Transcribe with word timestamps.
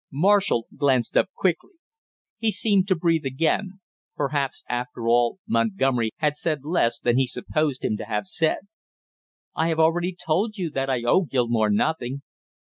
Marshall 0.11 0.65
glanced 0.75 1.15
up 1.15 1.29
quickly; 1.35 1.73
he 2.39 2.49
seemed 2.49 2.87
to 2.87 2.95
breathe 2.95 3.23
again; 3.23 3.73
perhaps 4.15 4.63
after 4.67 5.07
all 5.07 5.37
Montgomery 5.47 6.09
had 6.17 6.35
said 6.35 6.65
less 6.65 6.97
than 6.99 7.19
he 7.19 7.27
supposed 7.27 7.85
him 7.85 7.97
to 7.97 8.05
have 8.05 8.25
said! 8.25 8.61
"I 9.53 9.67
have 9.67 9.79
already 9.79 10.15
told 10.15 10.57
you 10.57 10.71
that 10.71 10.89
I 10.89 11.03
owe 11.03 11.21
Gilmore 11.21 11.69
nothing!" 11.69 12.23